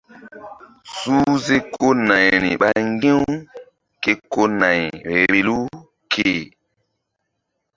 Suhze 0.97 1.55
ko 1.73 1.85
nayri 2.07 2.51
ɓa 2.61 2.69
ŋgi̧-u 2.89 3.21
ke 4.01 4.11
ko 4.31 4.41
nay 4.59 4.81
vbilu 5.15 5.57
ke. 6.11 6.29